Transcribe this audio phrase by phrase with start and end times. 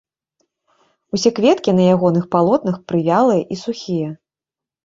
[1.17, 4.09] Усе кветкі на ягоных палотнах прывялыя і сухія.